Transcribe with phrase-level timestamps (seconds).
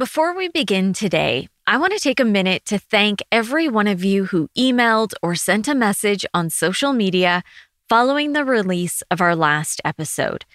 [0.00, 4.02] Before we begin today, I want to take a minute to thank every one of
[4.02, 7.42] you who emailed or sent a message on social media
[7.86, 10.46] following the release of our last episode.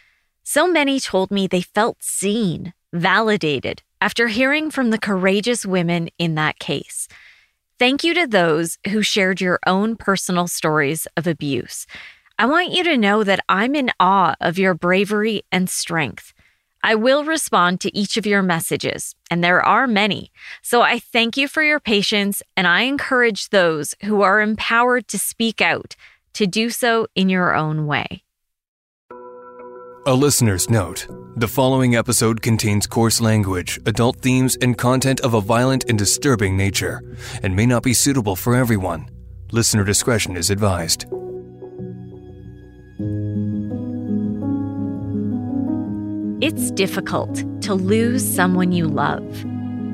[0.41, 6.33] So many told me they felt seen, validated after hearing from the courageous women in
[6.33, 7.07] that case.
[7.77, 11.85] Thank you to those who shared your own personal stories of abuse.
[12.39, 16.33] I want you to know that I'm in awe of your bravery and strength.
[16.85, 20.31] I will respond to each of your messages, and there are many.
[20.61, 25.17] So I thank you for your patience, and I encourage those who are empowered to
[25.17, 25.95] speak out
[26.35, 28.23] to do so in your own way.
[30.05, 31.07] A listener's note
[31.37, 36.55] the following episode contains coarse language, adult themes, and content of a violent and disturbing
[36.55, 37.01] nature,
[37.41, 39.09] and may not be suitable for everyone.
[39.51, 41.05] Listener discretion is advised.
[46.41, 49.23] It's difficult to lose someone you love.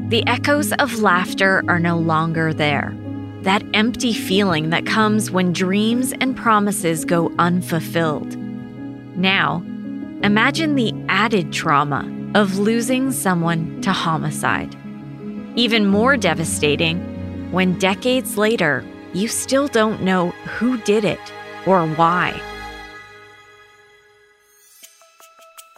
[0.09, 2.97] The echoes of laughter are no longer there.
[3.43, 8.35] That empty feeling that comes when dreams and promises go unfulfilled.
[9.15, 9.57] Now,
[10.23, 14.75] imagine the added trauma of losing someone to homicide.
[15.55, 21.33] Even more devastating when decades later, you still don't know who did it
[21.67, 22.41] or why.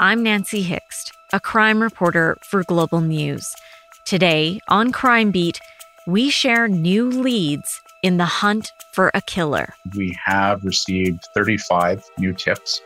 [0.04, 3.56] I'm Nancy Hixt, a crime reporter for Global News.
[4.04, 5.62] Today on Crime Beat,
[6.06, 9.74] we share new leads in the hunt for a killer.
[9.96, 12.82] We have received 35 new tips.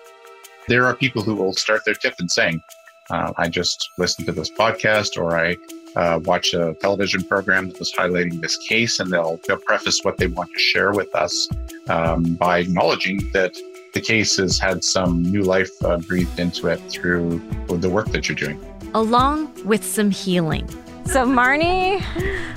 [0.67, 2.61] There are people who will start their tip in saying,
[3.09, 5.57] uh, I just listened to this podcast or I
[5.95, 10.17] uh, watch a television program that was highlighting this case, and they'll, they'll preface what
[10.17, 11.49] they want to share with us
[11.89, 13.57] um, by acknowledging that
[13.97, 18.29] the case has had some new life uh, breathed into it through the work that
[18.29, 18.63] you're doing.
[18.93, 20.69] Along with some healing.
[21.05, 22.03] So Marnie,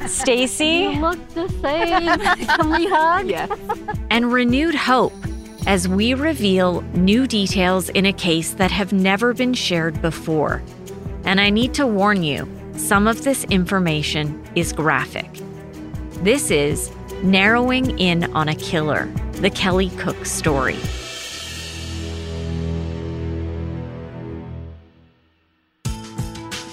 [0.07, 2.47] Stacy, look the same.
[2.47, 3.27] Can we hug?
[3.27, 3.59] Yes.
[4.11, 5.15] And renewed hope
[5.67, 10.63] as we reveal new details in a case that have never been shared before.
[11.25, 12.47] And I need to warn you,
[12.77, 15.31] some of this information is graphic.
[16.23, 16.91] This is
[17.23, 20.77] Narrowing In on a Killer, the Kelly Cook story.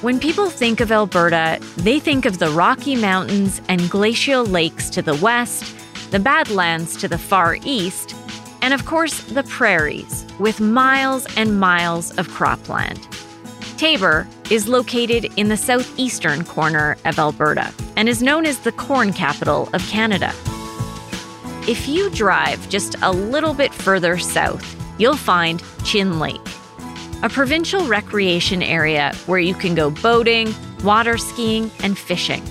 [0.01, 5.01] When people think of Alberta, they think of the Rocky Mountains and glacial lakes to
[5.01, 5.75] the west,
[6.11, 8.15] the Badlands to the far east,
[8.61, 13.07] and of course, the prairies, with miles and miles of cropland.
[13.79, 19.11] Taber is located in the southeastern corner of Alberta and is known as the corn
[19.11, 20.31] capital of Canada.
[21.67, 24.63] If you drive just a little bit further south,
[24.99, 26.56] you'll find Chin Lake
[27.23, 32.43] a provincial recreation area where you can go boating, water skiing, and fishing.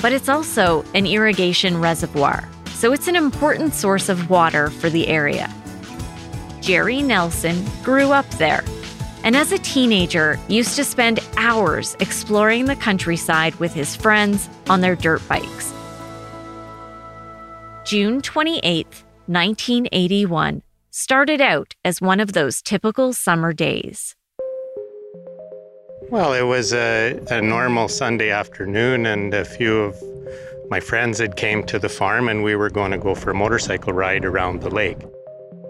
[0.00, 5.08] But it's also an irrigation reservoir, so it's an important source of water for the
[5.08, 5.50] area.
[6.60, 8.62] Jerry Nelson grew up there,
[9.22, 14.82] and as a teenager, used to spend hours exploring the countryside with his friends on
[14.82, 15.72] their dirt bikes.
[17.86, 18.86] June 28,
[19.26, 20.62] 1981
[20.94, 24.14] started out as one of those typical summer days.
[26.08, 30.00] Well, it was a, a, normal Sunday afternoon, and a few of
[30.70, 33.34] my friends had came to the farm, and we were going to go for a
[33.34, 34.98] motorcycle ride around the lake.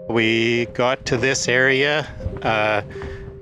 [0.07, 2.07] We got to this area,
[2.43, 2.83] uh,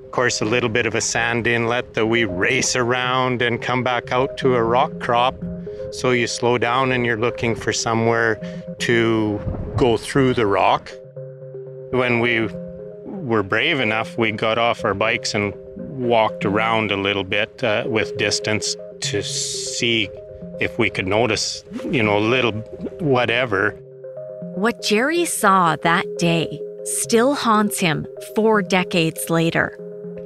[0.04, 3.82] of course, a little bit of a sand inlet that we race around and come
[3.82, 5.34] back out to a rock crop.
[5.92, 8.40] So you slow down and you're looking for somewhere
[8.78, 9.38] to
[9.76, 10.90] go through the rock.
[11.94, 12.48] When we
[13.04, 17.84] were brave enough, we got off our bikes and walked around a little bit uh,
[17.86, 20.08] with distance to see
[20.60, 22.50] if we could notice, you know, a little
[22.98, 23.70] whatever.
[24.56, 29.78] What Jerry saw that day still haunts him four decades later.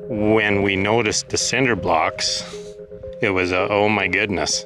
[0.08, 2.42] When we noticed the cinder blocks,
[3.20, 4.64] it was a oh my goodness.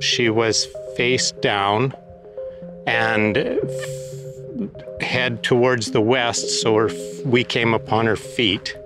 [0.00, 0.68] She was
[0.98, 1.94] face down
[2.86, 3.38] and
[5.00, 6.88] head towards the west, so
[7.24, 8.76] we came upon her feet,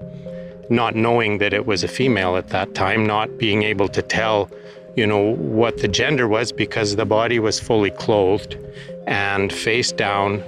[0.70, 4.50] not knowing that it was a female at that time, not being able to tell,
[4.96, 8.56] you know, what the gender was because the body was fully clothed
[9.06, 10.42] and face down,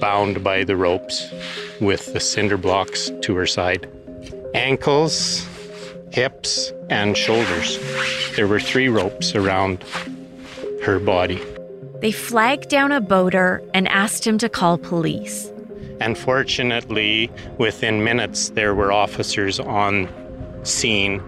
[0.00, 1.32] bound by the ropes
[1.80, 3.88] with the cinder blocks to her side.
[4.54, 5.46] Ankles,
[6.10, 7.78] hips, and shoulders.
[8.36, 9.84] There were three ropes around
[10.84, 11.40] her body.
[12.02, 15.52] They flagged down a boater and asked him to call police.
[16.00, 20.08] And fortunately, within minutes, there were officers on
[20.64, 21.22] scene.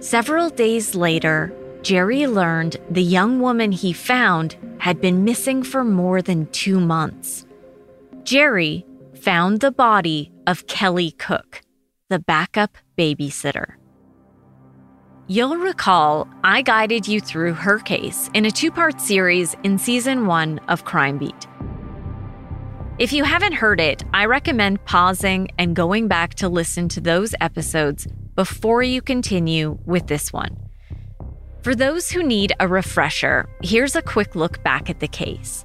[0.00, 1.52] Several days later,
[1.82, 7.46] Jerry learned the young woman he found had been missing for more than two months.
[8.24, 8.84] Jerry
[9.14, 11.62] found the body of Kelly Cook,
[12.08, 13.74] the backup babysitter.
[15.28, 20.26] You'll recall I guided you through her case in a two part series in season
[20.26, 21.48] one of Crime Beat.
[23.00, 27.34] If you haven't heard it, I recommend pausing and going back to listen to those
[27.40, 28.06] episodes
[28.36, 30.56] before you continue with this one.
[31.62, 35.64] For those who need a refresher, here's a quick look back at the case.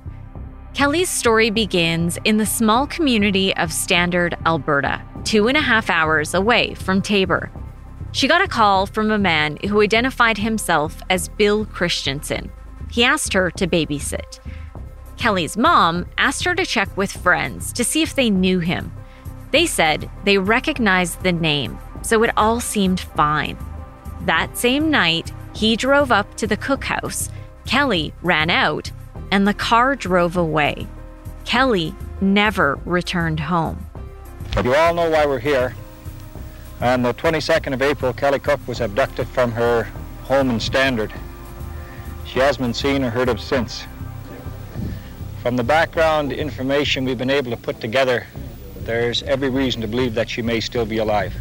[0.73, 6.33] Kelly's story begins in the small community of Standard, Alberta, two and a half hours
[6.33, 7.51] away from Taber.
[8.13, 12.51] She got a call from a man who identified himself as Bill Christensen.
[12.89, 14.39] He asked her to babysit.
[15.17, 18.91] Kelly's mom asked her to check with friends to see if they knew him.
[19.51, 23.57] They said they recognized the name, so it all seemed fine.
[24.21, 27.29] That same night, he drove up to the cookhouse.
[27.65, 28.91] Kelly ran out,
[29.31, 30.87] and the car drove away.
[31.45, 33.85] Kelly never returned home.
[34.63, 35.75] You all know why we're here.
[36.81, 39.83] On the 22nd of April, Kelly Cook was abducted from her
[40.23, 41.13] home in Standard.
[42.25, 43.85] She has been seen or heard of since.
[45.43, 48.25] From the background information we've been able to put together,
[48.77, 51.35] there's every reason to believe that she may still be alive.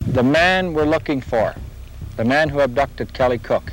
[0.00, 1.54] The man we're looking for,
[2.16, 3.72] the man who abducted Kelly Cook,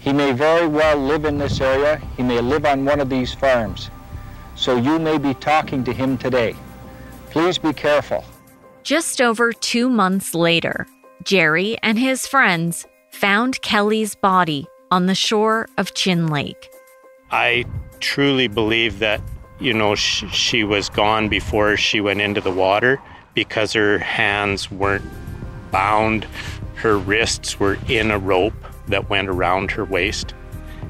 [0.00, 2.00] he may very well live in this area.
[2.16, 3.90] He may live on one of these farms.
[4.54, 6.56] So you may be talking to him today.
[7.28, 8.24] Please be careful.
[8.88, 10.86] Just over two months later,
[11.22, 16.70] Jerry and his friends found Kelly's body on the shore of Chin Lake.
[17.30, 17.66] I
[18.00, 19.20] truly believe that,
[19.60, 22.98] you know, sh- she was gone before she went into the water
[23.34, 25.04] because her hands weren't
[25.70, 26.24] bound,
[26.76, 28.54] her wrists were in a rope
[28.86, 30.32] that went around her waist.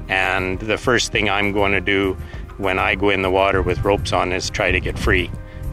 [0.07, 2.13] And the first thing I'm going to do
[2.59, 5.29] when I go in the water with ropes on is try to get free.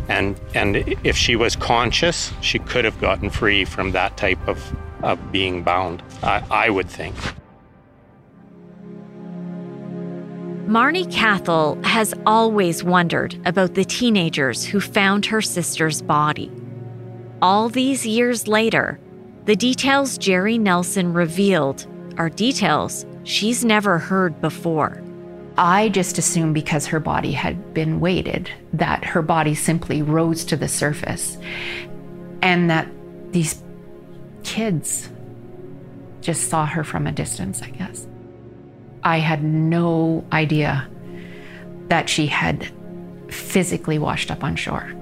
[0.09, 4.75] And and if she was conscious, she could have gotten free from that type of,
[5.03, 6.03] of being bound.
[6.23, 7.15] I, I would think.
[10.67, 16.51] Marnie Cathell has always wondered about the teenagers who found her sister's body.
[17.41, 18.99] All these years later,
[19.45, 21.87] the details Jerry Nelson revealed
[22.19, 25.03] are details she's never heard before.
[25.59, 30.57] I just assumed because her body had been weighted that her body simply rose to
[30.57, 31.39] the surface
[32.43, 32.89] and that
[33.33, 33.63] these
[34.45, 35.09] kids
[36.21, 38.07] just saw her from a distance, I guess.
[39.03, 40.89] I had no idea
[41.89, 42.71] that she had
[43.29, 44.93] physically washed up on shore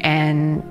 [0.00, 0.62] and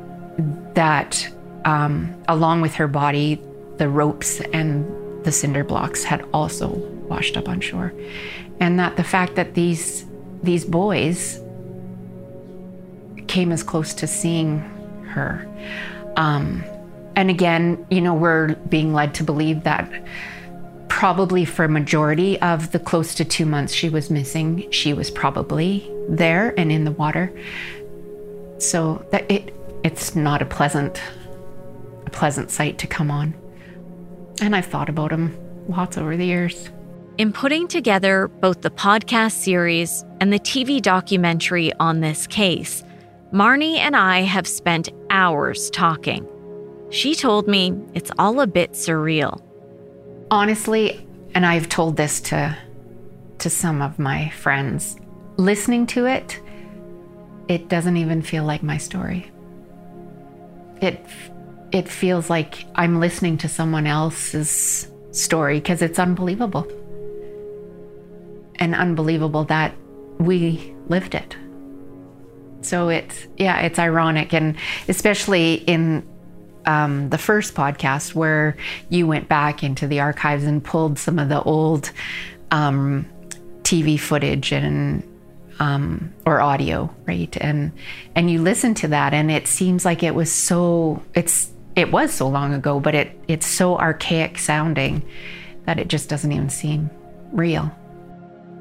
[0.76, 1.28] that
[1.66, 3.42] um, along with her body,
[3.78, 4.86] the ropes and
[5.26, 6.70] the cinder blocks had also
[7.10, 7.94] washed up on shore.
[8.60, 10.06] And that the fact that these
[10.44, 11.42] these boys
[13.28, 14.60] came as close to seeing
[15.10, 15.48] her.
[16.16, 16.64] Um,
[17.16, 19.92] and again, you know, we're being led to believe that
[20.88, 25.10] probably for a majority of the close to two months she was missing, she was
[25.10, 27.32] probably there and in the water.
[28.60, 29.54] So that it
[29.84, 31.02] it's not a pleasant
[32.06, 33.34] a pleasant sight to come on.
[34.42, 35.38] And I've thought about him
[35.68, 36.70] lots over the years.
[37.18, 42.84] In putting together both the podcast series and the TV documentary on this case,
[43.34, 46.28] Marnie and I have spent hours talking.
[46.90, 49.42] She told me it's all a bit surreal
[50.32, 52.58] honestly, and I've told this to
[53.38, 54.96] to some of my friends,
[55.36, 56.42] listening to it,
[57.50, 59.32] it doesn't even feel like my story.
[60.82, 61.06] It
[61.72, 66.68] it feels like I'm listening to someone else's story because it's unbelievable.
[68.60, 69.76] And unbelievable that
[70.20, 71.36] we lived it.
[72.62, 74.58] So it's yeah, it's ironic and
[74.88, 76.08] especially in
[76.66, 78.58] um, the first podcast where
[78.90, 81.92] you went back into the archives and pulled some of the old
[82.52, 83.06] um,
[83.62, 85.04] TV footage and
[85.60, 87.36] um, or audio, right?
[87.40, 87.72] And
[88.16, 92.12] and you listen to that, and it seems like it was so it's it was
[92.14, 95.04] so long ago, but it it's so archaic sounding
[95.66, 96.90] that it just doesn't even seem
[97.32, 97.72] real.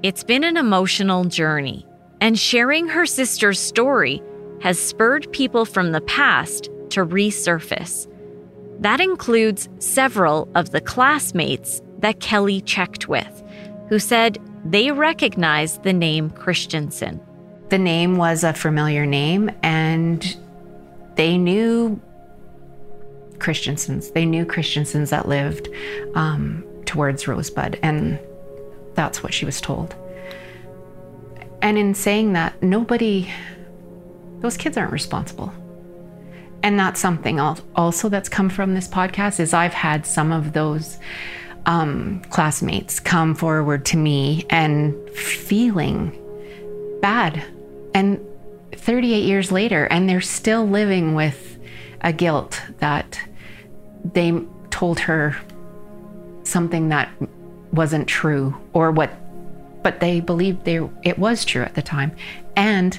[0.04, 1.86] It's been an emotional journey,
[2.20, 4.22] and sharing her sister's story
[4.60, 8.06] has spurred people from the past to resurface.
[8.80, 13.42] That includes several of the classmates that Kelly checked with,
[13.88, 17.18] who said they recognized the name Christensen.
[17.70, 20.36] The name was a familiar name, and
[21.14, 21.98] they knew
[23.38, 24.10] Christensens.
[24.10, 25.70] They knew Christensens that lived
[26.14, 28.18] um, towards Rosebud, and
[28.94, 29.94] that's what she was told.
[31.62, 33.30] And in saying that, nobody,
[34.40, 35.52] those kids aren't responsible.
[36.62, 40.98] And that's something also that's come from this podcast is I've had some of those
[41.66, 46.18] um, classmates come forward to me and feeling
[47.00, 47.42] bad.
[47.94, 48.18] And
[48.72, 51.58] 38 years later, and they're still living with
[52.00, 53.18] a guilt that
[54.12, 54.32] they
[54.70, 55.36] told her
[56.42, 57.10] something that
[57.74, 59.10] wasn't true or what
[59.84, 62.10] but they believed they, it was true at the time.
[62.56, 62.98] And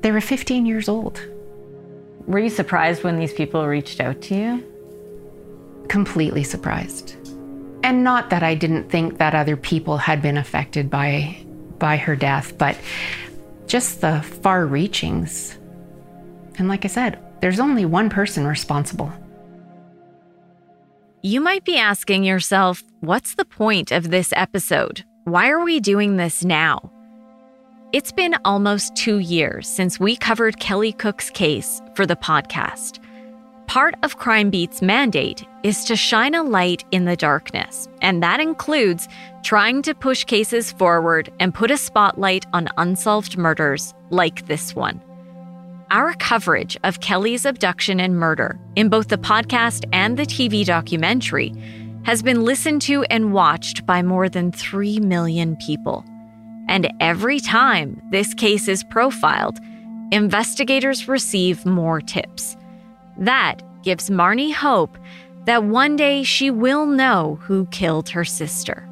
[0.00, 1.20] they were 15 years old.
[2.26, 5.86] Were you surprised when these people reached out to you?
[5.88, 7.16] Completely surprised.
[7.84, 11.36] And not that i didn't think that other people had been affected by
[11.78, 12.78] by her death but
[13.66, 15.58] just the far reachings.
[16.58, 19.12] And like i said there's only one person responsible.
[21.24, 25.04] You might be asking yourself, what's the point of this episode?
[25.24, 26.92] Why are we doing this now?
[27.92, 33.00] It's been almost two years since we covered Kelly Cook's case for the podcast.
[33.66, 38.38] Part of Crime Beat's mandate is to shine a light in the darkness, and that
[38.38, 39.08] includes
[39.42, 45.00] trying to push cases forward and put a spotlight on unsolved murders like this one.
[45.90, 51.52] Our coverage of Kelly's abduction and murder in both the podcast and the TV documentary
[52.04, 56.04] has been listened to and watched by more than 3 million people.
[56.68, 59.58] And every time this case is profiled,
[60.10, 62.56] investigators receive more tips.
[63.18, 64.96] That gives Marnie hope
[65.44, 68.88] that one day she will know who killed her sister.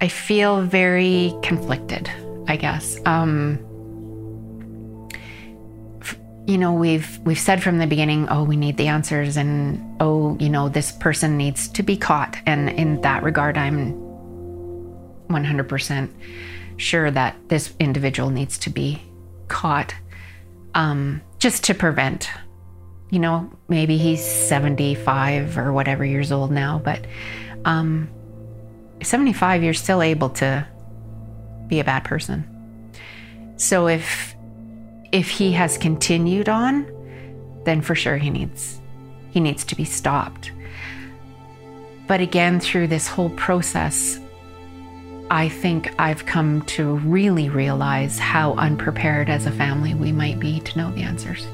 [0.00, 2.10] I feel very conflicted,
[2.46, 2.98] I guess.
[3.04, 3.58] Um,
[6.48, 10.34] you know we've we've said from the beginning oh we need the answers and oh
[10.40, 12.38] you know this person needs to be caught.
[12.46, 13.92] And in that regard i'm
[15.28, 16.10] 100%
[16.78, 19.02] sure that this individual needs to be
[19.48, 19.94] caught
[20.74, 22.30] um, just to prevent
[23.10, 27.06] you know maybe he's 75 or whatever years old now but
[27.66, 28.08] um,
[29.02, 30.66] 75 you're still able to
[31.68, 32.42] be a bad person.
[33.56, 34.34] So if
[35.12, 36.86] if he has continued on,
[37.64, 38.80] then for sure he needs
[39.30, 40.50] he needs to be stopped.
[42.06, 44.18] But again, through this whole process,
[45.30, 50.60] I think I've come to really realize how unprepared as a family we might be
[50.60, 51.46] to know the answers.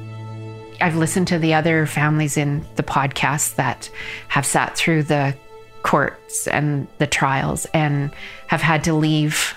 [0.81, 3.91] I've listened to the other families in the podcast that
[4.29, 5.37] have sat through the
[5.83, 8.13] courts and the trials and
[8.47, 9.55] have had to leave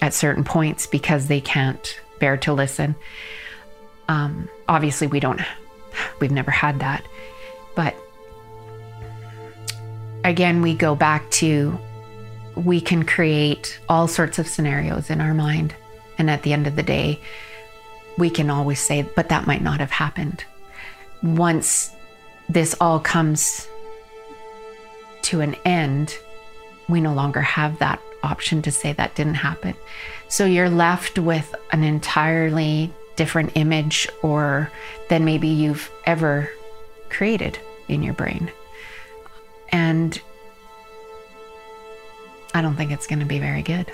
[0.00, 2.94] at certain points because they can't bear to listen.
[4.08, 5.40] Um, obviously, we don't,
[6.20, 7.04] we've never had that.
[7.74, 7.94] But
[10.24, 11.78] again, we go back to
[12.56, 15.74] we can create all sorts of scenarios in our mind.
[16.18, 17.20] And at the end of the day,
[18.16, 20.44] we can always say, but that might not have happened.
[21.22, 21.92] Once
[22.48, 23.68] this all comes
[25.22, 26.18] to an end,
[26.88, 29.74] we no longer have that option to say that didn't happen.
[30.28, 34.70] So you're left with an entirely different image or
[35.08, 36.50] than maybe you've ever
[37.10, 37.58] created
[37.88, 38.50] in your brain.
[39.70, 40.20] And
[42.54, 43.90] I don't think it's going to be very good.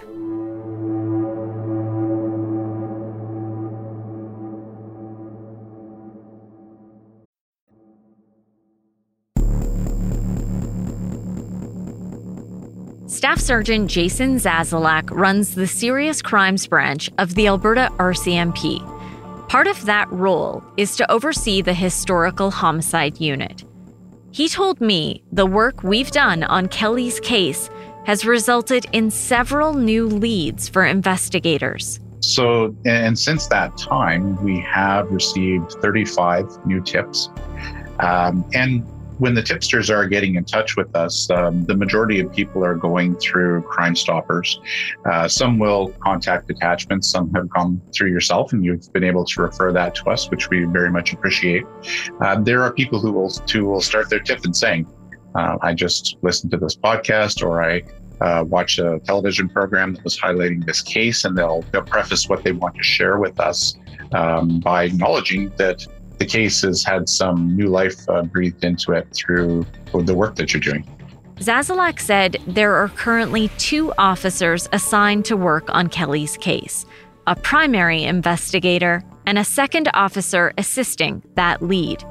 [13.34, 18.78] Staff Sergeant Jason Zazalak runs the Serious Crimes Branch of the Alberta RCMP.
[19.48, 23.64] Part of that role is to oversee the historical homicide unit.
[24.30, 27.68] He told me the work we've done on Kelly's case
[28.06, 31.98] has resulted in several new leads for investigators.
[32.20, 37.30] So, and since that time, we have received 35 new tips.
[37.98, 38.86] Um, and
[39.18, 42.74] when the tipsters are getting in touch with us, um, the majority of people are
[42.74, 44.60] going through Crime Stoppers.
[45.04, 49.42] Uh, some will contact detachments, some have gone through yourself, and you've been able to
[49.42, 51.64] refer that to us, which we very much appreciate.
[52.20, 54.86] Uh, there are people who will, who will start their tip and saying,
[55.34, 57.82] uh, I just listened to this podcast or I
[58.20, 62.44] uh, watch a television program that was highlighting this case, and they'll, they'll preface what
[62.44, 63.76] they want to share with us
[64.12, 65.86] um, by acknowledging that
[66.18, 70.52] the case has had some new life uh, breathed into it through the work that
[70.52, 70.86] you're doing.
[71.36, 76.86] Zazalak said there are currently two officers assigned to work on Kelly's case
[77.26, 82.04] a primary investigator and a second officer assisting that lead.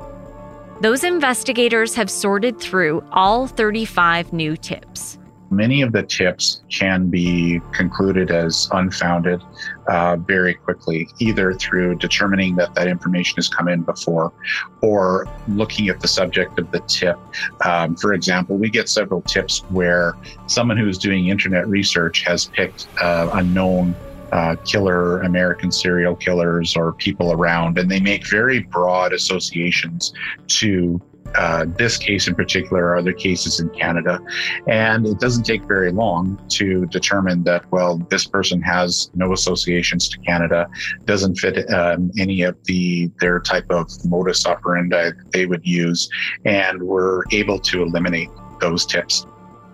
[0.82, 5.20] Those investigators have sorted through all 35 new tips.
[5.56, 9.42] Many of the tips can be concluded as unfounded
[9.88, 14.34] uh, very quickly, either through determining that that information has come in before
[14.82, 17.18] or looking at the subject of the tip.
[17.66, 20.16] Um, for example, we get several tips where
[20.48, 23.96] someone who's doing internet research has picked uh, a known
[24.32, 30.12] uh, killer American serial killers or people around, and they make very broad associations
[30.48, 31.00] to
[31.36, 34.20] uh, this case in particular or other cases in Canada.
[34.68, 40.10] And it doesn't take very long to determine that, well, this person has no associations
[40.10, 40.70] to Canada,
[41.06, 46.10] doesn't fit um, any of the their type of modus operandi that they would use,
[46.46, 49.26] and we're able to eliminate those tips.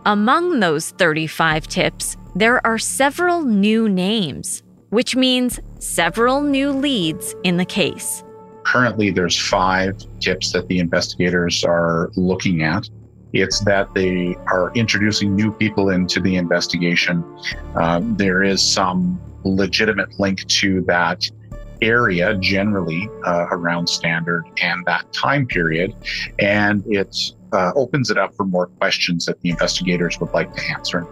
[0.05, 7.57] Among those 35 tips, there are several new names, which means several new leads in
[7.57, 8.23] the case.
[8.71, 12.87] Currently, there's five tips that the investigators are looking at.
[13.33, 17.23] It's that they are introducing new people into the investigation.
[17.75, 21.27] Uh, there is some legitimate link to that
[21.81, 25.95] area generally uh, around standard and that time period.
[26.37, 27.15] And it
[27.51, 31.07] uh, opens it up for more questions that the investigators would like to answer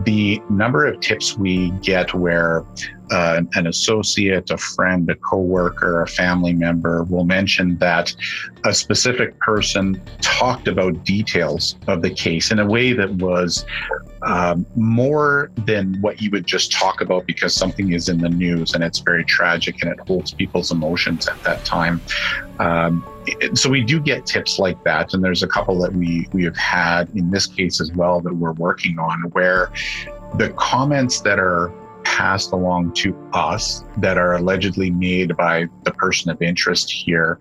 [0.00, 2.64] the number of tips we get where
[3.10, 8.14] uh, an associate, a friend, a coworker, a family member will mention that
[8.64, 13.66] a specific person talked about details of the case in a way that was
[14.22, 18.74] um, more than what you would just talk about because something is in the news
[18.74, 22.00] and it's very tragic and it holds people's emotions at that time.
[22.58, 23.04] Um,
[23.54, 26.56] so we do get tips like that, and there's a couple that we we have
[26.56, 29.70] had in this case as well that we're working on where
[30.34, 31.72] the comments that are
[32.04, 37.40] passed along to us that are allegedly made by the person of interest here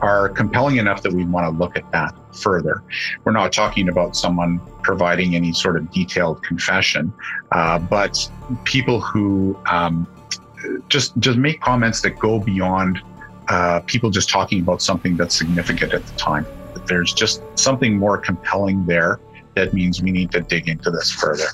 [0.00, 2.82] are compelling enough that we want to look at that further.
[3.24, 7.12] We're not talking about someone providing any sort of detailed confession,
[7.52, 8.30] uh, but
[8.64, 10.06] people who um,
[10.88, 13.00] just just make comments that go beyond
[13.48, 16.46] uh, people just talking about something that's significant at the time.
[16.86, 19.20] There's just something more compelling there
[19.54, 21.46] that means we need to dig into this further.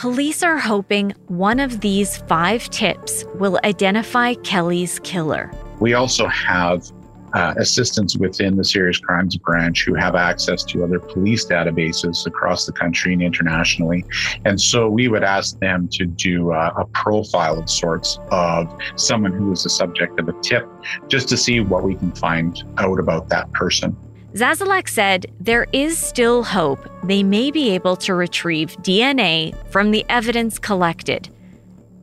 [0.00, 5.52] Police are hoping one of these five tips will identify Kelly's killer.
[5.78, 6.90] We also have
[7.34, 12.64] uh, assistants within the serious crimes branch who have access to other police databases across
[12.64, 14.06] the country and internationally.
[14.46, 19.34] And so we would ask them to do uh, a profile of sorts of someone
[19.34, 20.66] who was the subject of a tip
[21.08, 23.94] just to see what we can find out about that person.
[24.34, 30.06] Zazalak said there is still hope they may be able to retrieve DNA from the
[30.08, 31.28] evidence collected.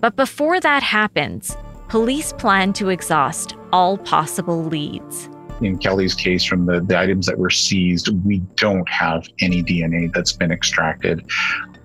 [0.02, 1.56] But before that happens,
[1.88, 5.30] police plan to exhaust all possible leads.
[5.62, 10.14] In Kelly's case, from the, the items that were seized, we don't have any DNA
[10.14, 11.26] that's been extracted.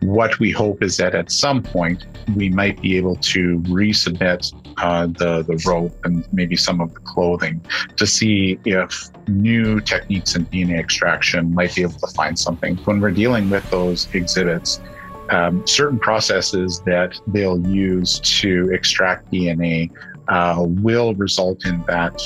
[0.02, 5.06] What we hope is that at some point we might be able to resubmit uh,
[5.06, 7.64] the the rope and maybe some of the clothing
[7.96, 12.76] to see if new techniques in DNA extraction might be able to find something.
[12.78, 14.80] When we're dealing with those exhibits,
[15.30, 19.90] um, certain processes that they'll use to extract DNA
[20.28, 22.20] uh, will result in that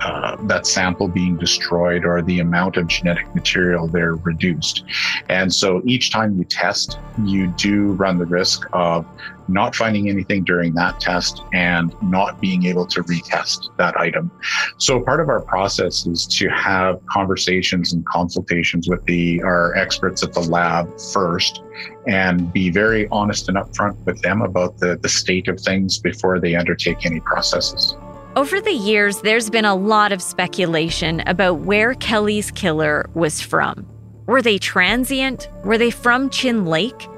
[0.00, 4.84] uh, that sample being destroyed or the amount of genetic material there reduced.
[5.28, 9.06] And so each time you test, you do run the risk of
[9.48, 14.30] not finding anything during that test and not being able to retest that item.
[14.78, 20.22] So part of our process is to have conversations and consultations with the our experts
[20.22, 21.62] at the lab first
[22.06, 26.40] and be very honest and upfront with them about the, the state of things before
[26.40, 27.96] they undertake any processes.
[28.36, 33.86] Over the years, there's been a lot of speculation about where Kelly's killer was from.
[34.26, 35.48] Were they transient?
[35.64, 37.08] Were they from Chin Lake?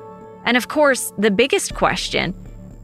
[0.44, 2.34] And of course, the biggest question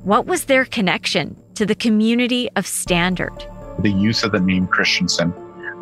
[0.02, 3.46] what was their connection to the community of Standard?
[3.78, 5.32] The use of the name Christensen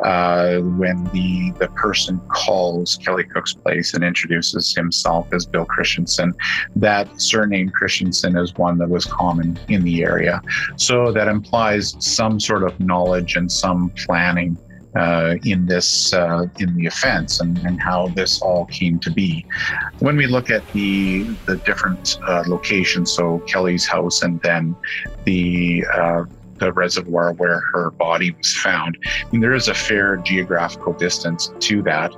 [0.03, 6.33] uh, when the the person calls Kelly Cook's place and introduces himself as Bill Christensen.
[6.75, 10.41] That surname Christensen is one that was common in the area,
[10.75, 14.57] so that implies some sort of knowledge and some planning.
[14.95, 19.43] Uh, in this uh, in the offense and, and how this all came to be.
[20.01, 24.75] When we look at the the different uh, locations, so Kelly's house and then
[25.23, 26.25] the uh,
[26.71, 28.97] reservoir where her body was found.
[29.03, 32.13] I mean, there is a fair geographical distance to that.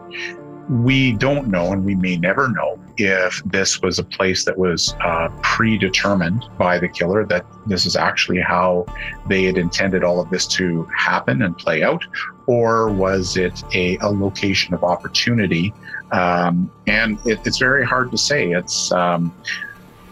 [0.70, 4.96] We don't know, and we may never know, if this was a place that was
[5.02, 8.86] uh, predetermined by the killer, that this is actually how
[9.28, 12.04] they had intended all of this to happen and play out,
[12.48, 15.74] or was it a, a location of opportunity?
[16.12, 18.52] Um, and it, it's very hard to say.
[18.52, 19.34] It's um,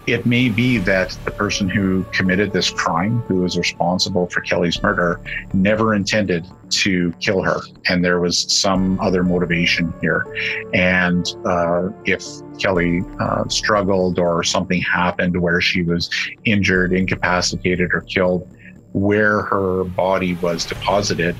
[0.05, 4.81] it may be that the person who committed this crime, who was responsible for Kelly's
[4.83, 5.21] murder,
[5.53, 10.25] never intended to kill her, and there was some other motivation here.
[10.73, 12.25] And uh, if
[12.59, 16.09] Kelly uh, struggled or something happened where she was
[16.43, 18.47] injured, incapacitated, or killed,
[18.91, 21.35] where her body was deposited,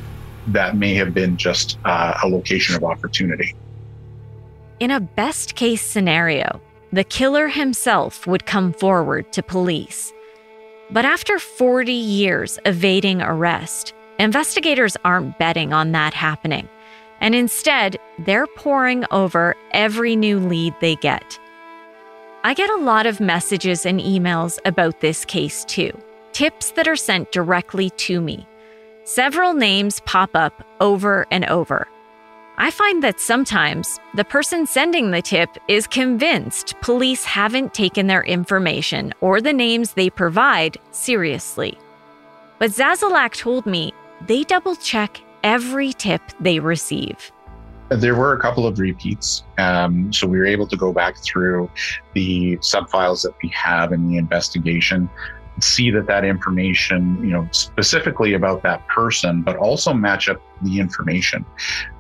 [0.48, 3.56] that may have been just uh, a location of opportunity.
[4.80, 6.62] In a best case scenario,
[6.94, 10.14] the killer himself would come forward to police.
[10.92, 16.70] But after 40 years evading arrest, investigators aren't betting on that happening.
[17.20, 21.40] And instead, they're poring over every new lead they get.
[22.44, 25.98] I get a lot of messages and emails about this case too,
[26.32, 28.46] tips that are sent directly to me.
[29.04, 31.88] Several names pop up over and over.
[32.58, 38.24] I find that sometimes the person sending the tip is convinced police haven't taken their
[38.24, 41.80] information or the names they provide seriously.
[42.60, 43.92] But Zazalak told me
[44.28, 47.32] they double check every tip they receive.
[47.90, 49.44] There were a couple of repeats.
[49.58, 51.72] Um, so we were able to go back through
[52.14, 55.10] the subfiles that we have in the investigation
[55.64, 60.80] see that that information, you know, specifically about that person, but also match up the
[60.80, 61.46] information.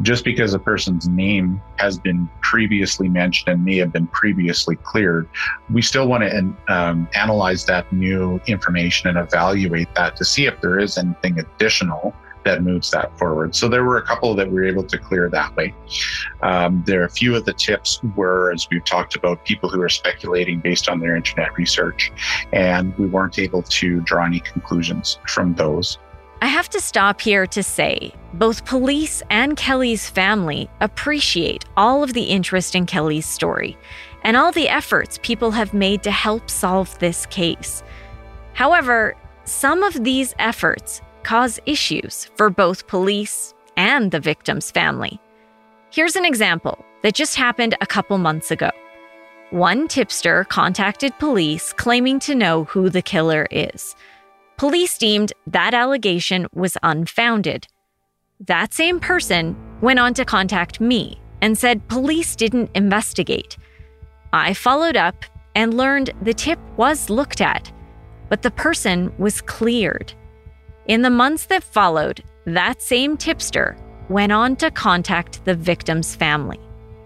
[0.01, 5.27] Just because a person's name has been previously mentioned and may have been previously cleared,
[5.71, 10.59] we still want to um, analyze that new information and evaluate that to see if
[10.61, 13.55] there is anything additional that moves that forward.
[13.55, 15.73] So there were a couple that we were able to clear that way.
[16.41, 19.81] Um, there are a few of the tips were, as we've talked about, people who
[19.81, 22.11] are speculating based on their internet research,
[22.51, 25.97] and we weren't able to draw any conclusions from those.
[26.41, 32.11] I have to stop here to say both police and Kelly's family appreciate all of
[32.11, 33.77] the interest in Kelly's story
[34.23, 37.81] and all the efforts people have made to help solve this case.
[38.53, 45.19] However, some of these efforts cause issues for both police and the victim's family.
[45.91, 48.71] Here's an example that just happened a couple months ago.
[49.51, 53.95] One tipster contacted police claiming to know who the killer is.
[54.57, 57.67] Police deemed that allegation was unfounded.
[58.39, 63.57] That same person went on to contact me and said police didn't investigate.
[64.31, 67.71] I followed up and learned the tip was looked at,
[68.29, 70.13] but the person was cleared.
[70.85, 73.77] In the months that followed, that same tipster
[74.09, 76.59] went on to contact the victim's family.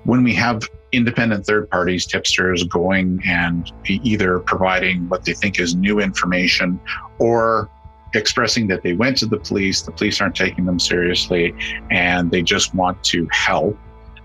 [0.03, 5.75] When we have independent third parties, tipsters going and either providing what they think is
[5.75, 6.79] new information
[7.19, 7.69] or
[8.15, 11.53] expressing that they went to the police, the police aren't taking them seriously,
[11.91, 13.77] and they just want to help,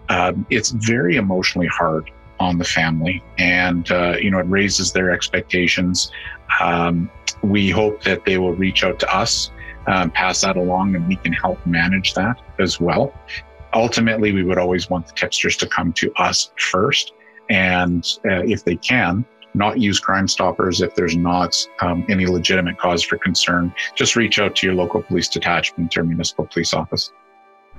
[0.09, 3.23] um, it's very emotionally hard on the family.
[3.39, 6.11] And, uh, you know, it raises their expectations.
[6.61, 7.11] Um,
[7.43, 9.51] we hope that they will reach out to us,
[9.87, 13.13] um, pass that along, and we can help manage that as well.
[13.75, 17.13] Ultimately, we would always want the tipsters to come to us first.
[17.49, 22.79] And uh, if they can, not use Crime Stoppers if there's not um, any legitimate
[22.79, 23.75] cause for concern.
[23.95, 27.13] Just reach out to your local police detachment or municipal police office.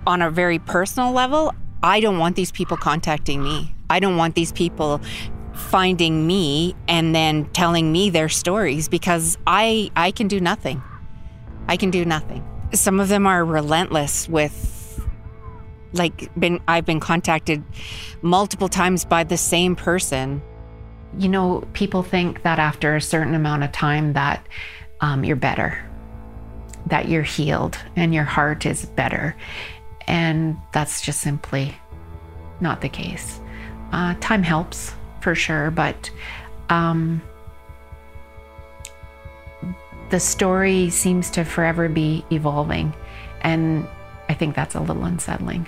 [0.05, 3.73] On a very personal level, I don't want these people contacting me.
[3.93, 5.01] I don't want these people
[5.53, 10.81] finding me and then telling me their stories because I I can do nothing.
[11.67, 12.43] I can do nothing.
[12.73, 14.99] Some of them are relentless with
[15.93, 17.63] like been I've been contacted
[18.23, 20.41] multiple times by the same person.
[21.19, 24.47] You know, people think that after a certain amount of time that
[25.01, 25.77] um, you're better,
[26.87, 29.35] that you're healed and your heart is better.
[30.07, 31.75] And that's just simply
[32.59, 33.39] not the case.
[33.93, 36.09] Uh, time helps for sure, but
[36.69, 37.21] um,
[40.09, 42.91] the story seems to forever be evolving.
[43.41, 43.87] And
[44.29, 45.67] I think that's a little unsettling.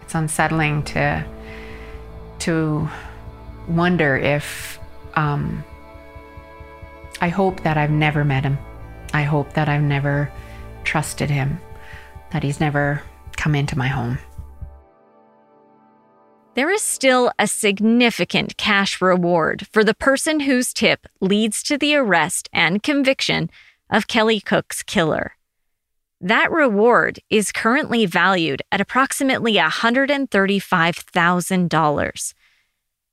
[0.00, 1.22] It's unsettling to
[2.38, 2.88] to
[3.68, 4.78] wonder if
[5.14, 5.62] um,
[7.20, 8.56] I hope that I've never met him.
[9.12, 10.32] I hope that I've never
[10.84, 11.60] trusted him,
[12.30, 13.02] that he's never
[13.36, 14.18] come into my home
[16.58, 21.94] there is still a significant cash reward for the person whose tip leads to the
[21.94, 23.48] arrest and conviction
[23.88, 25.36] of Kelly Cook's killer.
[26.20, 32.34] That reward is currently valued at approximately $135,000.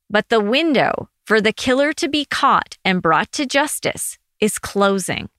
[0.10, 5.30] But the window for the killer to be caught and brought to justice is closing.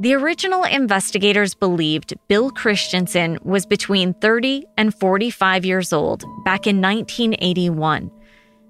[0.00, 6.80] The original investigators believed Bill Christensen was between 30 and 45 years old back in
[6.80, 8.08] 1981.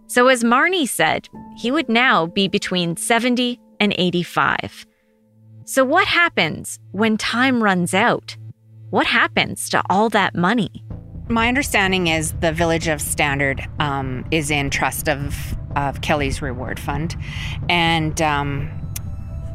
[0.07, 4.87] So, as Marnie said, he would now be between 70 and 85.
[5.67, 8.35] So, what happens when time runs out?
[8.89, 10.83] What happens to all that money?
[11.29, 15.37] My understanding is the Village of Standard um, is in trust of,
[15.77, 17.15] of Kelly's Reward Fund.
[17.69, 18.71] And um,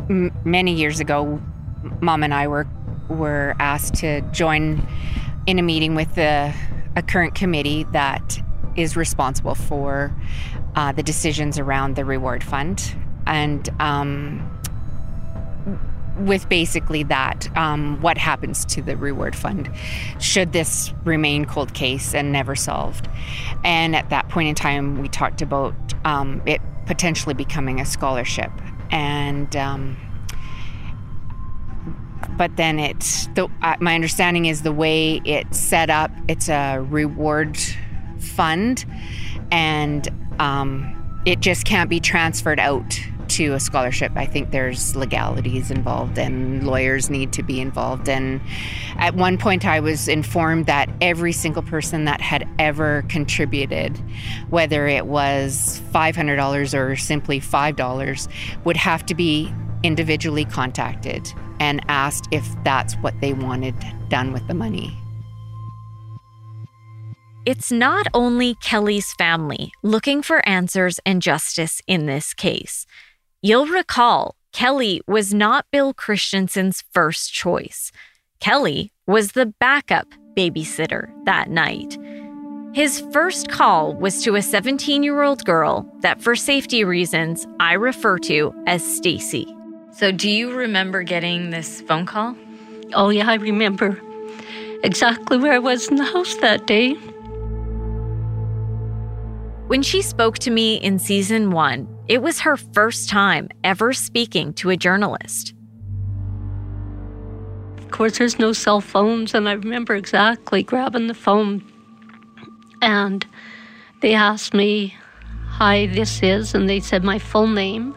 [0.08, 1.42] m- many years ago,
[2.02, 2.68] Mom and I were,
[3.10, 4.88] were asked to join
[5.46, 6.54] in a meeting with the,
[6.96, 8.40] a current committee that
[8.76, 10.14] is responsible for
[10.76, 12.96] uh, the decisions around the Reward Fund.
[13.28, 14.50] And um,
[16.18, 19.70] with basically that um, what happens to the reward fund
[20.20, 23.08] should this remain cold case and never solved
[23.64, 25.74] and at that point in time we talked about
[26.06, 28.52] um, it potentially becoming a scholarship
[28.92, 29.98] and um,
[32.38, 36.80] but then it's the, uh, my understanding is the way it's set up it's a
[36.90, 37.58] reward
[38.20, 38.86] fund
[39.52, 40.10] and
[40.40, 46.18] um, it just can't be transferred out to a scholarship, I think there's legalities involved
[46.18, 48.08] and lawyers need to be involved.
[48.08, 48.42] And
[48.98, 54.00] at one point, I was informed that every single person that had ever contributed,
[54.50, 58.28] whether it was $500 or simply $5,
[58.66, 63.76] would have to be individually contacted and asked if that's what they wanted
[64.10, 64.98] done with the money.
[67.46, 72.86] It's not only Kelly's family looking for answers and justice in this case.
[73.42, 77.92] You'll recall Kelly was not Bill Christensen's first choice.
[78.40, 81.98] Kelly was the backup babysitter that night.
[82.74, 87.74] His first call was to a 17 year old girl that, for safety reasons, I
[87.74, 89.54] refer to as Stacy.
[89.94, 92.36] So, do you remember getting this phone call?
[92.94, 94.02] Oh, yeah, I remember
[94.84, 96.94] exactly where I was in the house that day.
[99.68, 104.54] When she spoke to me in season one, it was her first time ever speaking
[104.54, 105.54] to a journalist.
[107.78, 111.64] Of course, there's no cell phones, and I remember exactly grabbing the phone
[112.84, 113.26] and
[114.02, 114.96] they asked me,
[115.48, 117.96] Hi, this is, and they said my full name.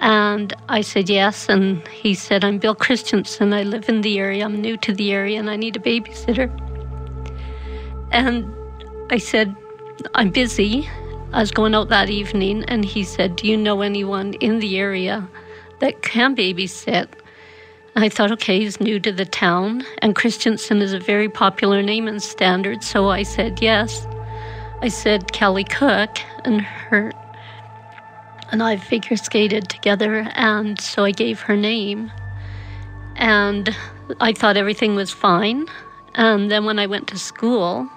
[0.00, 3.52] And I said yes, and he said, I'm Bill Christensen.
[3.52, 4.44] I live in the area.
[4.44, 6.48] I'm new to the area, and I need a babysitter.
[8.12, 8.46] And
[9.10, 9.54] I said,
[10.14, 10.88] I'm busy.
[11.32, 14.78] I was going out that evening, and he said, Do you know anyone in the
[14.78, 15.28] area
[15.80, 17.08] that can babysit?
[17.96, 22.06] I thought, okay, he's new to the town, and Christensen is a very popular name
[22.06, 24.06] in Standard, so I said yes.
[24.80, 27.10] I said Kelly Cook, and her
[28.50, 32.10] and I figure skated together, and so I gave her name.
[33.16, 33.74] And
[34.20, 35.66] I thought everything was fine.
[36.14, 37.88] And then when I went to school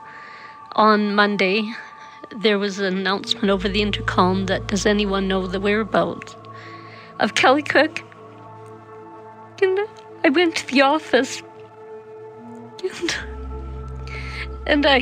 [0.74, 1.72] on Monday,
[2.36, 6.36] there was an announcement over the intercom that does anyone know the whereabouts
[7.20, 8.04] of Kelly Cook?
[9.62, 9.80] And
[10.24, 11.44] I went to the office
[12.84, 13.16] and,
[14.66, 15.02] and I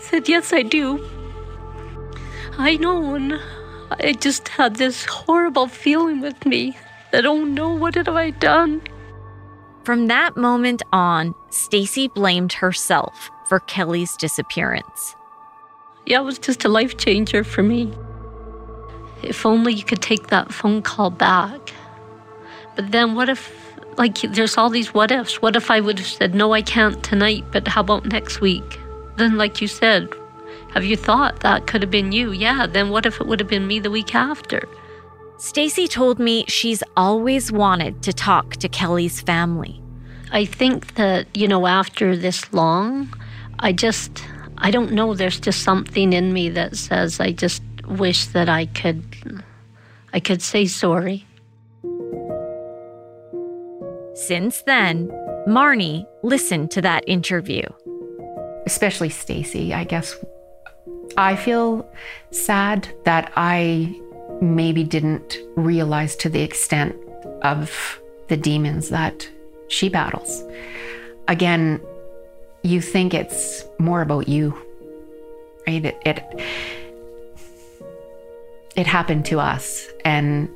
[0.00, 1.04] said, Yes, I do.
[2.56, 3.14] I know,
[3.90, 6.76] I just had this horrible feeling with me
[7.12, 8.82] I don't know what have I done?
[9.84, 15.16] From that moment on, Stacy blamed herself for Kelly's disappearance.
[16.04, 17.94] Yeah, it was just a life changer for me.
[19.22, 21.72] If only you could take that phone call back.
[22.76, 23.50] But then what if,
[23.96, 25.40] like, there's all these what ifs.
[25.40, 28.78] What if I would have said, no, I can't tonight, but how about next week?
[29.16, 30.10] Then, like you said,
[30.74, 32.32] have you thought that could have been you?
[32.32, 34.68] Yeah, then what if it would have been me the week after?
[35.38, 39.80] Stacy told me she's always wanted to talk to Kelly's family.
[40.32, 43.08] I think that, you know, after this long,
[43.60, 44.24] I just
[44.60, 45.14] I don't know.
[45.14, 49.04] There's just something in me that says I just wish that I could,
[50.12, 51.24] I could say sorry.
[54.14, 55.08] Since then,
[55.46, 57.62] Marnie listened to that interview.
[58.66, 60.16] Especially Stacy, I guess.
[61.18, 61.84] I feel
[62.30, 64.00] sad that I
[64.40, 66.94] maybe didn't realize to the extent
[67.42, 69.28] of the demons that
[69.66, 70.44] she battles.
[71.26, 71.80] Again,
[72.62, 74.56] you think it's more about you.
[75.66, 75.84] Right?
[75.84, 76.40] It, it,
[78.76, 79.88] it happened to us.
[80.04, 80.48] And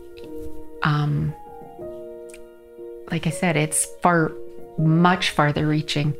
[0.85, 1.35] um,
[3.11, 4.31] like I said, it's far,
[4.79, 6.14] much farther reaching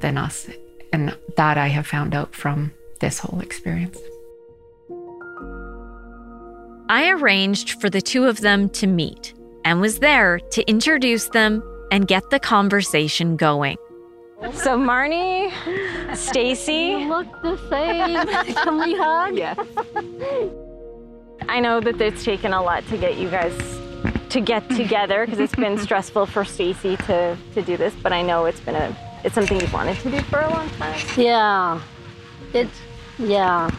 [0.00, 0.48] than us.
[0.94, 3.98] And that I have found out from this whole experience.
[6.88, 11.62] I arranged for the two of them to meet, and was there to introduce them
[11.90, 13.76] and get the conversation going.
[14.52, 15.50] So Marnie,
[16.14, 18.54] Stacy, look the same.
[18.54, 19.36] Can we hug?
[19.36, 19.58] Yes.
[21.48, 23.56] I know that it's taken a lot to get you guys
[24.30, 28.22] to get together because it's been stressful for Stacy to to do this, but I
[28.22, 31.00] know it's been a it's something you've wanted to do for a long time.
[31.16, 31.80] Yeah.
[32.56, 32.68] It,
[33.18, 33.70] yeah.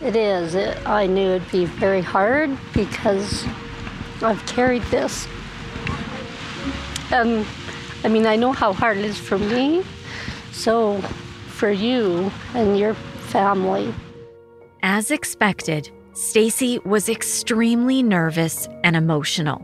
[0.00, 0.54] It is.
[0.54, 3.44] It, I knew it'd be very hard because
[4.22, 5.28] I've carried this.
[7.10, 7.44] And
[8.02, 9.84] I mean, I know how hard it is for me.
[10.52, 11.02] So
[11.48, 13.92] for you and your family.
[14.82, 19.62] As expected, Stacy was extremely nervous and emotional.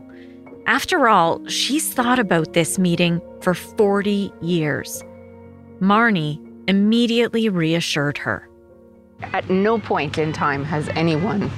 [0.67, 5.03] After all, she's thought about this meeting for 40 years.
[5.79, 8.47] Marnie immediately reassured her.
[9.21, 11.51] At no point in time has anyone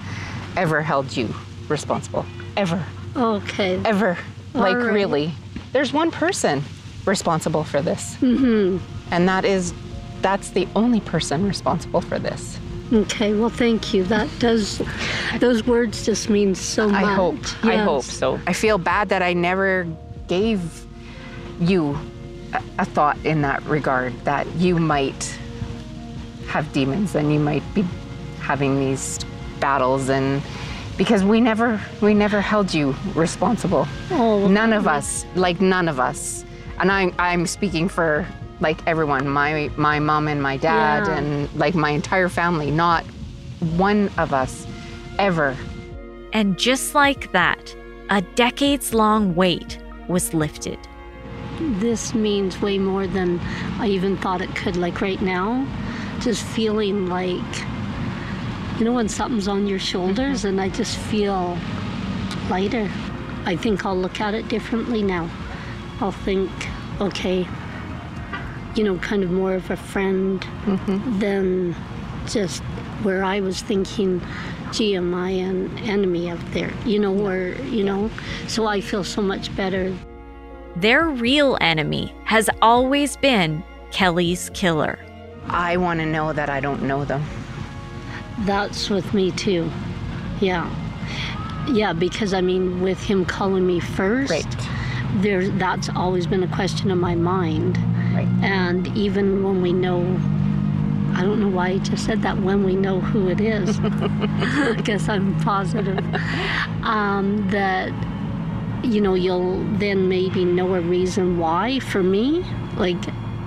[0.56, 1.34] ever held you
[1.68, 2.26] responsible.
[2.58, 2.84] Ever.
[3.16, 3.82] Okay.
[3.84, 4.18] Ever.
[4.54, 4.92] like, right.
[4.92, 5.34] really.
[5.72, 6.64] There's one person
[7.06, 8.16] responsible for this.
[8.16, 8.78] Mm-hmm.
[9.12, 9.74] And that is,
[10.22, 12.58] that's the only person responsible for this.
[12.94, 14.04] Okay, well, thank you.
[14.04, 14.82] That does,
[15.40, 17.04] those words just mean so much.
[17.04, 17.66] I hope.
[17.66, 18.40] I hope so.
[18.46, 19.88] I feel bad that I never
[20.28, 20.86] gave
[21.60, 21.98] you
[22.56, 25.38] a, a thought in that regard that you might
[26.48, 27.84] have demons and you might be
[28.40, 29.20] having these
[29.60, 30.42] battles and
[30.98, 33.86] because we never we never held you responsible.
[34.12, 36.46] Oh, none of us, like none of us.
[36.80, 38.26] And I I'm speaking for
[38.62, 41.18] like everyone, my my mom and my dad Yeah.
[41.18, 43.04] and like my entire family, not
[43.78, 44.66] one of us
[45.20, 45.56] ever
[46.34, 47.76] And just like that,
[48.10, 50.78] a decades long wait was lifted.
[51.60, 53.40] This means way more than
[53.80, 54.78] I even thought it could.
[54.78, 55.68] Like right now,
[56.20, 57.60] just feeling like,
[58.78, 60.48] you know, when something's on your shoulders, mm-hmm.
[60.48, 61.58] and I just feel
[62.50, 62.90] lighter.
[63.46, 65.30] I think I'll look at it differently now.
[66.02, 66.52] I'll think,
[67.00, 67.48] okay,
[68.76, 71.20] you know, kind of more of a friend mm-hmm.
[71.20, 71.76] than
[72.28, 72.62] just
[73.04, 74.22] where I was thinking,
[74.72, 76.74] gee, am I an enemy out there?
[76.86, 78.10] You know, or, you know,
[78.48, 79.96] so I feel so much better.
[80.76, 85.00] Their real enemy has always been Kelly's killer.
[85.48, 87.24] I want to know that I don't know them.
[88.40, 89.70] That's with me too.
[90.42, 90.70] Yeah.
[91.70, 94.68] Yeah, because I mean, with him calling me first, Right.
[95.22, 97.78] there that's always been a question in my mind.
[98.14, 98.28] Right.
[98.44, 100.02] And even when we know,
[101.14, 104.82] I don't know why I just said that, when we know who it is, I
[104.84, 106.00] guess I'm positive,
[106.84, 107.92] um, that,
[108.86, 112.46] you know, you'll then maybe know a reason why for me.
[112.78, 112.98] Like,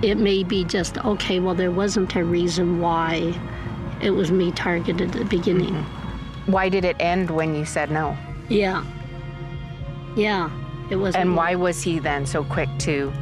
[0.02, 3.34] it may be just, okay, well, there wasn't a reason why
[4.00, 5.74] it was me targeted at the beginning.
[5.74, 6.52] Mm-hmm.
[6.52, 8.16] Why did it end when you said no?
[8.48, 8.84] Yeah.
[10.16, 10.50] Yeah.
[10.90, 11.14] It was.
[11.14, 13.12] And why was he then so quick to,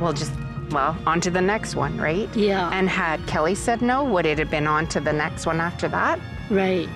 [0.00, 0.32] well, just,
[0.70, 2.28] well, on to the next one, right?
[2.36, 2.70] Yeah.
[2.72, 5.88] And had Kelly said no, would it have been on to the next one after
[5.88, 6.20] that?
[6.50, 6.88] right.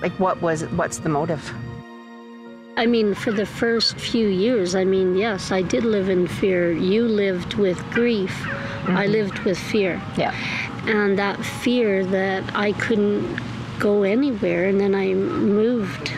[0.00, 1.52] Like, what was, what's the motive?
[2.78, 6.70] I mean, for the first few years, I mean, yes, I did live in fear.
[6.70, 8.30] You lived with grief.
[8.40, 9.12] I mm-hmm.
[9.12, 10.00] lived with fear.
[10.16, 10.32] Yeah.
[10.86, 13.40] And that fear that I couldn't
[13.80, 14.68] go anywhere.
[14.68, 16.12] And then I moved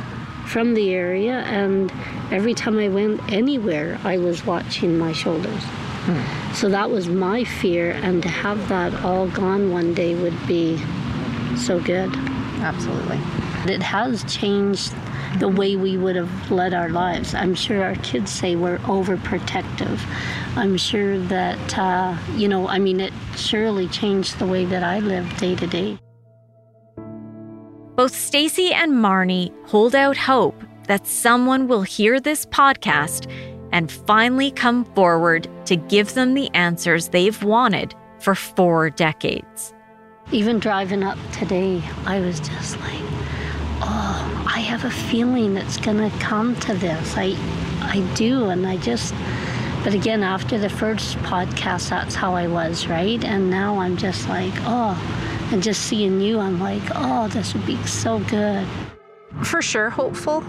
[0.47, 1.91] from the area, and
[2.31, 5.63] every time I went anywhere, I was watching my shoulders.
[6.05, 6.55] Hmm.
[6.55, 10.77] So that was my fear, and to have that all gone one day would be
[11.57, 12.15] so good.
[12.61, 13.19] Absolutely.
[13.73, 14.93] It has changed
[15.39, 17.35] the way we would have led our lives.
[17.35, 20.01] I'm sure our kids say we're overprotective.
[20.57, 24.99] I'm sure that, uh, you know, I mean, it surely changed the way that I
[24.99, 25.99] live day to day.
[27.97, 33.31] Both Stacy and Marnie hold out hope that someone will hear this podcast
[33.73, 39.73] and finally come forward to give them the answers they've wanted for four decades.
[40.33, 43.20] Even driving up today, I was just like,
[43.83, 47.15] oh, I have a feeling it's going to come to this.
[47.17, 47.37] I,
[47.81, 48.47] I do.
[48.51, 49.15] And I just,
[49.85, 53.23] but again, after the first podcast, that's how I was, right?
[53.25, 54.99] And now I'm just like, oh,
[55.53, 58.67] and just seeing you, I'm like, oh, this would be so good.
[59.45, 60.45] For sure, hopeful.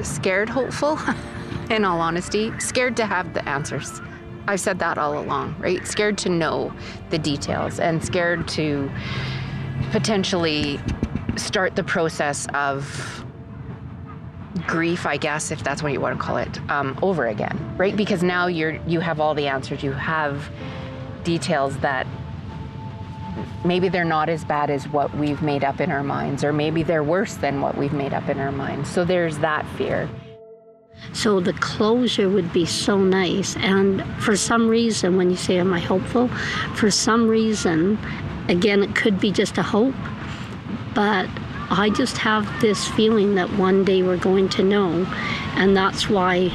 [0.00, 0.98] Scared, hopeful.
[1.70, 4.00] In all honesty, scared to have the answers.
[4.46, 5.86] I've said that all along, right?
[5.86, 6.72] Scared to know
[7.08, 8.90] the details and scared to
[9.90, 10.78] potentially
[11.38, 13.24] start the process of
[14.66, 17.96] grief, I guess, if that's what you want to call it, um, over again, right?
[17.96, 19.82] Because now you're you have all the answers.
[19.82, 20.50] You have
[21.24, 22.06] details that
[23.64, 26.82] maybe they're not as bad as what we've made up in our minds, or maybe
[26.82, 28.88] they're worse than what we've made up in our minds.
[28.88, 30.08] So there's that fear.
[31.12, 33.56] So the closure would be so nice.
[33.56, 36.28] And for some reason, when you say, Am I hopeful?
[36.76, 37.98] For some reason,
[38.48, 39.94] again, it could be just a hope,
[40.94, 41.28] but
[41.70, 45.06] I just have this feeling that one day we're going to know.
[45.56, 46.50] And that's why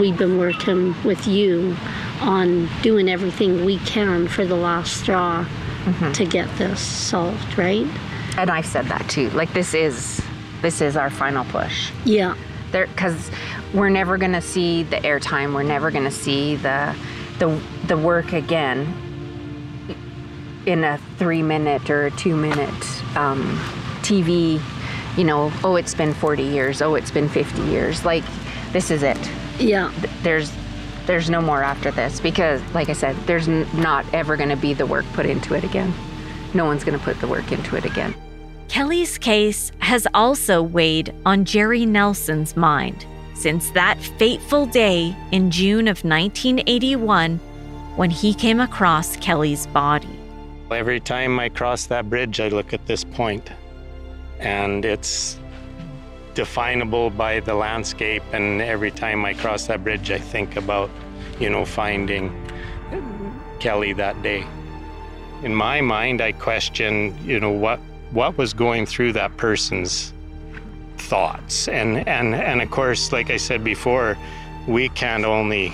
[0.00, 1.76] we've been working with you
[2.20, 6.12] on doing everything we can for the last straw mm-hmm.
[6.12, 7.86] to get this solved, right?
[8.36, 9.30] And I've said that too.
[9.30, 10.22] Like this is
[10.62, 11.90] this is our final push.
[12.04, 12.34] Yeah.
[12.72, 13.30] There cuz
[13.72, 16.94] we're never going to see the airtime, we're never going to see the
[17.38, 19.05] the the work again
[20.66, 23.56] in a 3 minute or a 2 minute um,
[24.02, 24.60] TV,
[25.16, 28.04] you know, oh it's been 40 years, oh it's been 50 years.
[28.04, 28.24] Like
[28.72, 29.18] this is it.
[29.58, 29.92] Yeah.
[30.22, 30.52] There's
[31.06, 34.56] there's no more after this because, like I said, there's n- not ever going to
[34.56, 35.94] be the work put into it again.
[36.52, 38.12] No one's going to put the work into it again.
[38.68, 45.86] Kelly's case has also weighed on Jerry Nelson's mind since that fateful day in June
[45.86, 47.38] of 1981
[47.96, 50.15] when he came across Kelly's body.
[50.70, 53.50] Every time I cross that bridge, I look at this point,
[54.40, 55.38] and it's
[56.34, 58.22] definable by the landscape.
[58.32, 60.90] And every time I cross that bridge, I think about,
[61.38, 62.32] you know, finding
[63.60, 64.44] Kelly that day.
[65.44, 67.78] In my mind, I question, you know, what
[68.10, 70.12] what was going through that person's
[70.96, 74.16] thoughts, and and and of course, like I said before,
[74.66, 75.72] we can't only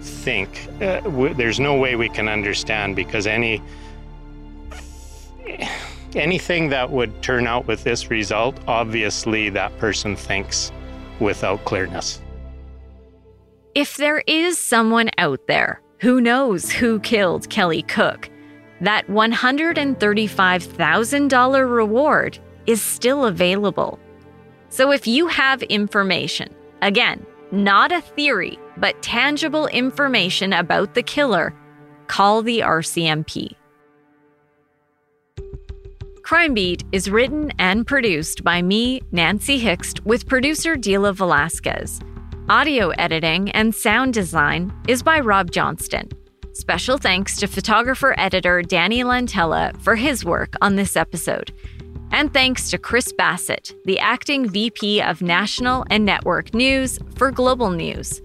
[0.00, 0.68] think.
[0.80, 1.00] Uh,
[1.34, 3.62] there's no way we can understand because any
[6.14, 10.72] anything that would turn out with this result, obviously that person thinks
[11.20, 12.20] without clearness.
[13.74, 18.28] If there is someone out there who knows who killed Kelly Cook,
[18.80, 23.98] that $135,000 reward is still available.
[24.68, 31.54] So if you have information, again, not a theory, but tangible information about the killer,
[32.08, 33.54] call the RCMP.
[36.32, 42.00] Crime Beat is written and produced by me, Nancy Hixt, with producer Dila Velasquez.
[42.48, 46.08] Audio editing and sound design is by Rob Johnston.
[46.54, 51.52] Special thanks to photographer editor Danny Lantella for his work on this episode.
[52.12, 57.68] And thanks to Chris Bassett, the acting VP of National and Network News for Global
[57.68, 58.22] News.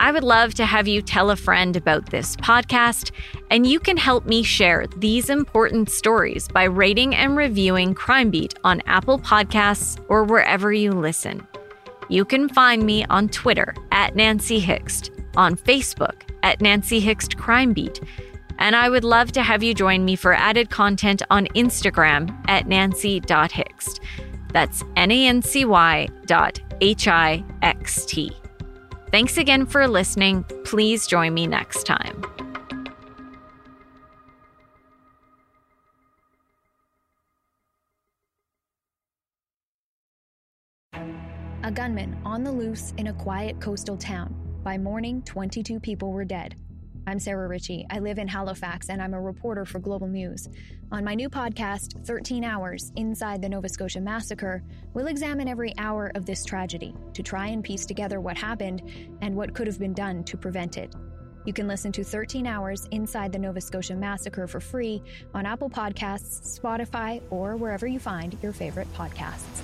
[0.00, 3.10] I would love to have you tell a friend about this podcast,
[3.50, 8.54] and you can help me share these important stories by rating and reviewing Crime Beat
[8.62, 11.44] on Apple Podcasts or wherever you listen.
[12.08, 17.72] You can find me on Twitter at Nancy Hixt, on Facebook at Nancy Hixt Crime
[17.72, 18.00] Beat,
[18.58, 22.68] and I would love to have you join me for added content on Instagram at
[22.68, 24.00] nancy.hixt.
[24.52, 28.32] That's N A N C Y dot H I X T.
[29.10, 30.44] Thanks again for listening.
[30.64, 32.22] Please join me next time.
[41.62, 44.34] A gunman on the loose in a quiet coastal town.
[44.62, 46.56] By morning, 22 people were dead.
[47.08, 47.86] I'm Sarah Ritchie.
[47.88, 50.46] I live in Halifax and I'm a reporter for Global News.
[50.92, 56.12] On my new podcast, 13 Hours Inside the Nova Scotia Massacre, we'll examine every hour
[56.14, 58.82] of this tragedy to try and piece together what happened
[59.22, 60.94] and what could have been done to prevent it.
[61.46, 65.02] You can listen to 13 Hours Inside the Nova Scotia Massacre for free
[65.32, 69.62] on Apple Podcasts, Spotify, or wherever you find your favorite podcasts.